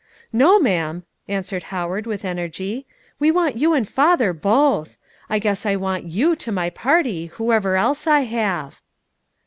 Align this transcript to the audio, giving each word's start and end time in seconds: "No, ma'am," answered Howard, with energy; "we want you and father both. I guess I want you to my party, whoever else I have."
"No, 0.33 0.57
ma'am," 0.59 1.03
answered 1.27 1.65
Howard, 1.69 2.07
with 2.07 2.25
energy; 2.25 2.87
"we 3.19 3.29
want 3.29 3.57
you 3.57 3.75
and 3.75 3.87
father 3.87 4.33
both. 4.33 4.97
I 5.29 5.37
guess 5.37 5.63
I 5.63 5.75
want 5.75 6.05
you 6.05 6.35
to 6.37 6.51
my 6.51 6.71
party, 6.71 7.27
whoever 7.35 7.75
else 7.75 8.07
I 8.07 8.21
have." 8.21 8.81